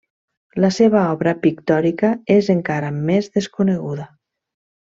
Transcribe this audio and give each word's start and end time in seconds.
La 0.63 0.69
seva 0.77 1.01
obra 1.17 1.33
pictòrica 1.43 2.11
és 2.39 2.51
encara 2.57 2.93
més 3.11 3.33
desconeguda. 3.41 4.09